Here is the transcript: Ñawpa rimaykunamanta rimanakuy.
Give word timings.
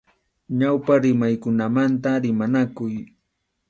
Ñawpa 0.59 0.93
rimaykunamanta 1.03 2.11
rimanakuy. 2.23 2.93